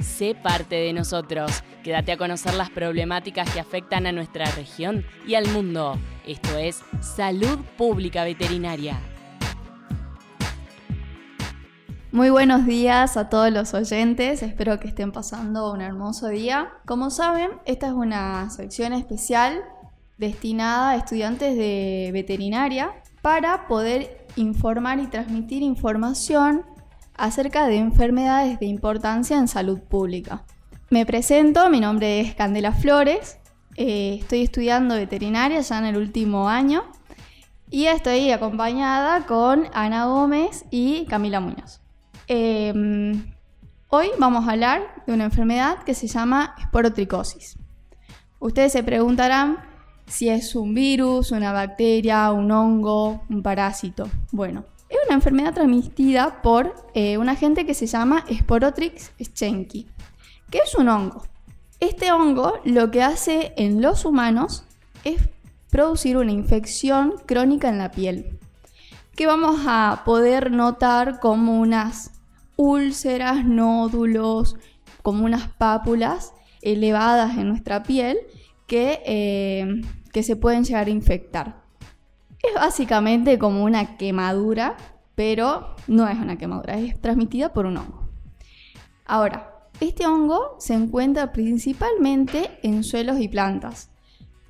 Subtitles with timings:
[0.00, 1.62] sé parte de nosotros.
[1.82, 5.98] Quédate a conocer las problemáticas que afectan a nuestra región y al mundo.
[6.26, 9.00] Esto es Salud Pública Veterinaria.
[12.10, 16.70] Muy buenos días a todos los oyentes, espero que estén pasando un hermoso día.
[16.86, 19.62] Como saben, esta es una sección especial
[20.16, 26.64] destinada a estudiantes de veterinaria para poder informar y transmitir información
[27.18, 30.44] acerca de enfermedades de importancia en salud pública.
[30.90, 33.38] Me presento, mi nombre es Candela Flores,
[33.76, 36.84] eh, estoy estudiando veterinaria ya en el último año
[37.70, 41.80] y estoy acompañada con Ana Gómez y Camila Muñoz.
[42.26, 43.34] Em,
[43.88, 47.58] hoy vamos a hablar de una enfermedad que se llama esporotricosis.
[48.38, 49.58] Ustedes se preguntarán
[50.06, 54.08] si es un virus, una bacteria, un hongo, un parásito.
[54.32, 59.86] Bueno, es una enfermedad transmitida por eh, un agente que se llama Sporotrix schenki,
[60.50, 61.26] que es un hongo.
[61.80, 64.64] Este hongo lo que hace en los humanos
[65.04, 65.20] es
[65.70, 68.38] producir una infección crónica en la piel,
[69.14, 72.12] que vamos a poder notar como unas
[72.56, 74.56] úlceras, nódulos,
[75.02, 76.32] como unas pápulas
[76.62, 78.18] elevadas en nuestra piel
[78.66, 79.82] que, eh,
[80.12, 81.67] que se pueden llegar a infectar.
[82.48, 84.76] Es básicamente como una quemadura,
[85.14, 88.08] pero no es una quemadura, es transmitida por un hongo.
[89.04, 93.90] Ahora, este hongo se encuentra principalmente en suelos y plantas.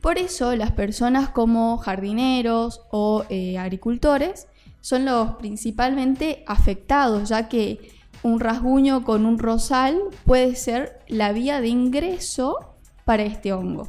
[0.00, 4.46] Por eso las personas como jardineros o eh, agricultores
[4.80, 7.90] son los principalmente afectados, ya que
[8.22, 13.88] un rasguño con un rosal puede ser la vía de ingreso para este hongo.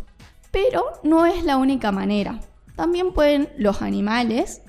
[0.52, 2.40] Pero no es la única manera.
[2.80, 4.62] También pueden los animales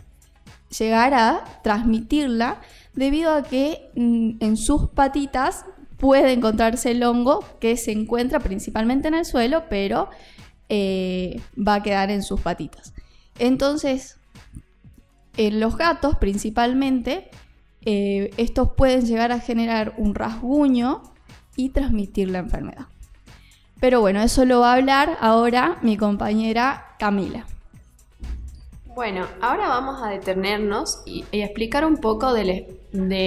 [0.77, 2.61] llegar a transmitirla
[2.93, 5.65] debido a que mm, en sus patitas
[5.97, 10.11] puede encontrarse el hongo que se encuentra principalmente en el suelo, pero
[10.69, 12.95] eh, va a quedar en sus patitas.
[13.39, 14.19] Entonces,
[15.37, 17.31] en los gatos principalmente,
[17.85, 21.05] eh, estos pueden llegar a generar un rasguño
[21.55, 22.87] y transmitir la enfermedad.
[23.79, 27.47] Pero bueno, eso lo va a hablar ahora mi compañera Camila.
[28.95, 32.67] Bueno, ahora vamos a detenernos y, explicar un poco de,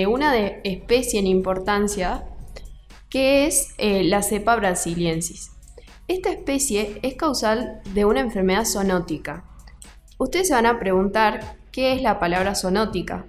[0.08, 2.26] una especie en importancia
[3.10, 5.52] que es eh, la cepa brasiliensis.
[6.10, 9.46] Esta especie es causal de una enfermedad zoonótica.
[10.18, 13.26] Ustedes se van a preguntar qué es la palabra zoonótica.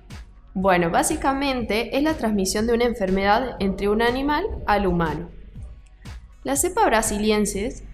[0.55, 5.31] Bueno, básicamente es la transmisión de una enfermedad entre un animal al humano.
[6.43, 7.85] La cepa brasiliensis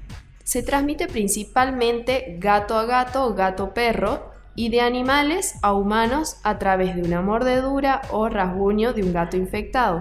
[0.44, 6.96] se transmite principalmente gato a gato gato perro y de animales a humanos a través
[6.96, 10.00] de una mordedura o rasguño de un gato infectado,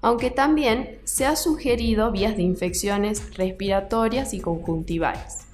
[0.00, 5.46] aunque también se ha sugerido vías de infecciones respiratorias y conjuntivales.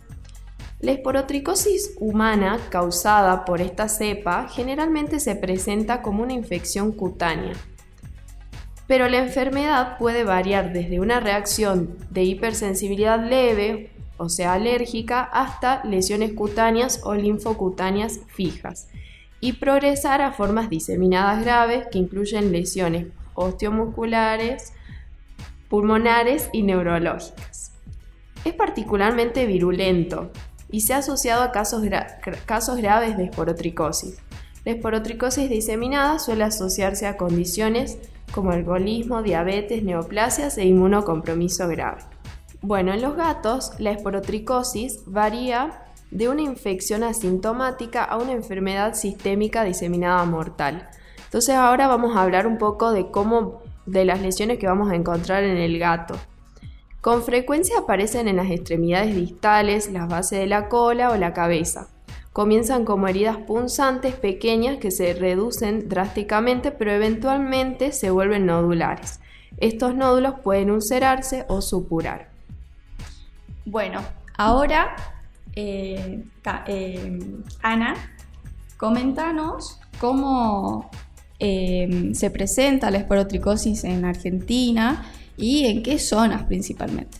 [0.80, 7.54] La esporotricosis humana causada por esta cepa generalmente se presenta como una infección cutánea,
[8.86, 15.84] pero la enfermedad puede variar desde una reacción de hipersensibilidad leve o sea alérgica, hasta
[15.84, 18.88] lesiones cutáneas o linfocutáneas fijas,
[19.41, 24.72] y progresar a formas diseminadas graves que incluyen lesiones osteomusculares,
[25.69, 27.72] pulmonares y neurológicas.
[28.44, 30.31] Es particularmente virulento
[30.70, 34.19] y se ha asociado a casos, graves de esporotricosis.
[34.64, 37.98] La esporotricosis diseminada suele asociarse a condiciones
[38.32, 42.13] como alcoholismo, diabetes, neoplasias e inmunocompromiso grave.
[42.66, 49.64] Bueno, en los gatos la esporotricosis varía de una infección asintomática a una enfermedad sistémica
[49.64, 50.88] diseminada mortal.
[51.26, 54.94] Entonces ahora vamos a hablar un poco de cómo de las lesiones que vamos a
[54.94, 56.14] encontrar en el gato.
[57.02, 61.88] Con frecuencia aparecen en las extremidades distales, las bases de la cola o la cabeza.
[62.32, 69.20] Comienzan como heridas punzantes pequeñas que se reducen drásticamente pero eventualmente se vuelven nodulares.
[69.58, 72.32] Estos nódulos pueden ulcerarse o supurar.
[73.66, 74.02] Bueno,
[74.37, 74.94] ahora,
[75.55, 76.22] eh,
[76.66, 77.19] eh,
[77.62, 77.94] Ana,
[78.76, 80.90] coméntanos cómo
[81.38, 85.06] eh, se presenta la esporotricosis en Argentina
[85.38, 87.19] y en qué zonas principalmente.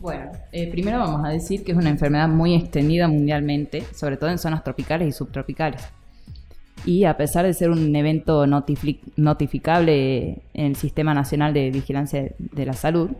[0.00, 0.32] Bueno,
[0.72, 4.64] primero vamos a decir que es una enfermedad muy extendida mundialmente, sobre todo en zonas
[4.64, 5.80] tropicales y subtropicales.
[6.84, 12.66] Y a pesar de ser un evento notificable en el Sistema Nacional de Vigilancia de
[12.66, 13.10] la Salud,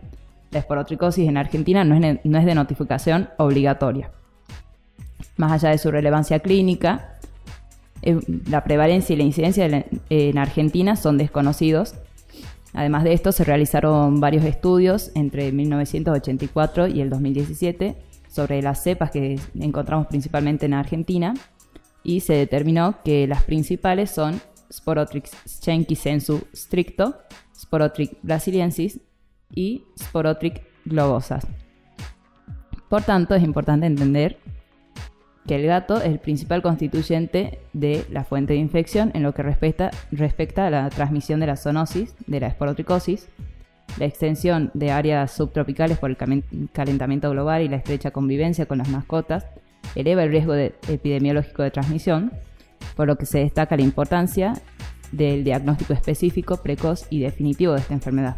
[0.53, 4.11] la esporotricosis en Argentina no es, de notificación obligatoria.
[5.37, 7.17] Más allá de su relevancia clínica,
[8.01, 8.19] eh,
[8.49, 11.95] la prevalencia y la incidencia en Argentina son desconocidos
[12.73, 17.95] Además de esto, se realizaron varios estudios entre 1984 y el 2017
[18.27, 21.35] sobre las cepas que encontramos principalmente en Argentina
[22.03, 24.41] y se determinó que las principales son
[24.71, 27.15] Sporotrix sensu stricto,
[27.55, 28.99] Sporotrix brasiliensis
[29.53, 31.47] y Sporotrix globosas.
[32.89, 34.37] Por tanto, es importante entender
[35.47, 39.43] que el gato es el principal constituyente de la fuente de infección en lo que
[39.43, 43.27] respecta, respecta a la transmisión de la zoonosis, de la esporotricosis,
[43.97, 46.17] la extensión de áreas subtropicales por el
[46.71, 49.47] calentamiento global y la estrecha convivencia con las mascotas
[49.95, 52.31] eleva el riesgo epidemiológico de transmisión,
[52.95, 54.53] por lo que se destaca la importancia
[55.11, 58.37] del diagnóstico específico, precoz y definitivo de esta enfermedad.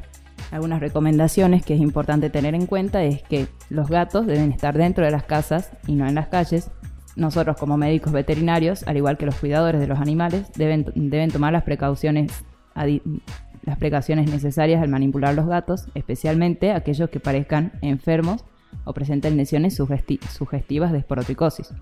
[0.52, 5.04] Algunas recomendaciones que es importante tener en cuenta es que los gatos deben estar dentro
[5.04, 6.72] de las casas y no en las calles,
[7.16, 11.54] nosotros como médicos veterinarios, al igual que los cuidadores de los animales, deben, deben tomar
[11.54, 12.44] las precauciones,
[12.76, 18.44] las precauciones necesarias al manipular los gatos, especialmente aquellos que parezcan enfermos
[18.84, 21.74] o presenten lesiones sugestivas de esporotricosis.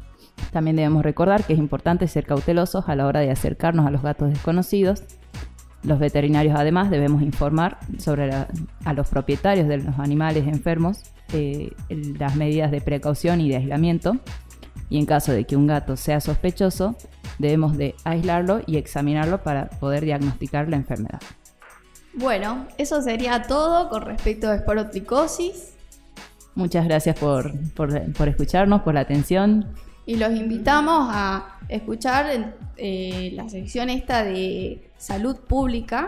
[0.52, 4.04] También debemos recordar que es importante ser cautelosos a la hora de acercarnos a los
[4.04, 5.04] gatos desconocidos.
[5.84, 11.04] Los veterinarios además debemos informar sobre a los propietarios de los animales enfermos
[11.34, 14.18] eh, las medidas de precaución y de aislamiento
[14.90, 16.96] y en caso de que un gato sea sospechoso,
[17.40, 21.20] debemos de aislarlo y examinarlo para poder diagnosticar la enfermedad.
[22.14, 25.74] Bueno, eso sería todo con respecto a esporotricosis.
[26.54, 27.52] Muchas gracias por,
[28.28, 29.74] escucharnos, por la atención.
[30.06, 36.08] Y los invitamos a escuchar eh, la sección esta de salud pública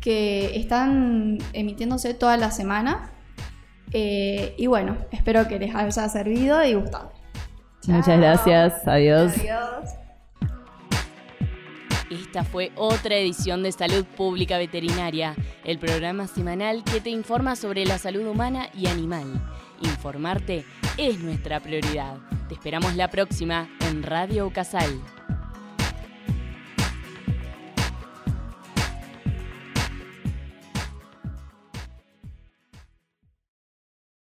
[0.00, 3.10] que están emitiéndose toda la semana.
[3.92, 7.12] Eh, y bueno, espero que les haya servido y gustado.
[7.86, 8.88] Muchas gracias.
[8.88, 9.32] Adiós.
[12.10, 15.34] Esta fue otra edición de Salud Pública Veterinaria,
[15.64, 19.42] el programa semanal que te informa sobre la salud humana y animal.
[19.82, 20.64] Informarte
[20.96, 22.16] es nuestra prioridad.
[22.48, 25.00] Te esperamos la próxima en Radio Casal.